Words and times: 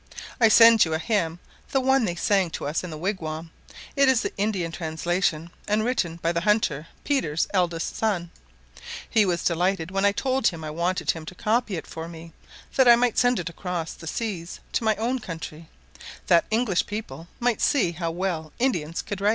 I 0.39 0.47
send 0.47 0.83
you 0.83 0.95
a 0.95 0.97
hymn, 0.97 1.37
the 1.69 1.79
one 1.79 2.05
they 2.05 2.15
sang 2.15 2.49
to 2.57 2.65
us 2.65 2.83
in 2.83 2.89
the 2.89 2.97
wigwam; 2.97 3.51
it 3.95 4.09
is 4.09 4.21
the 4.23 4.35
Indian 4.35 4.71
translation, 4.71 5.51
and 5.67 5.85
written 5.85 6.15
by 6.15 6.31
the 6.31 6.41
hunter, 6.41 6.87
Peter's 7.03 7.47
eldest 7.53 7.95
son: 7.95 8.31
he 9.07 9.27
was 9.27 9.43
delighted 9.43 9.91
when 9.91 10.03
I 10.03 10.11
told 10.11 10.47
him 10.47 10.63
I 10.63 10.71
wanted 10.71 11.11
him 11.11 11.23
to 11.27 11.35
copy 11.35 11.75
it 11.77 11.85
for 11.85 12.07
me, 12.07 12.33
that 12.77 12.87
I 12.87 12.95
might 12.95 13.19
send 13.19 13.37
it 13.37 13.49
across 13.49 13.93
the 13.93 14.07
seas 14.07 14.59
to 14.71 14.83
my 14.83 14.95
own 14.95 15.19
country, 15.19 15.69
that 16.25 16.45
English 16.49 16.87
people 16.87 17.27
might 17.39 17.61
see 17.61 17.91
how 17.91 18.09
well 18.09 18.51
Indians 18.57 19.03
could 19.03 19.21
write. 19.21 19.29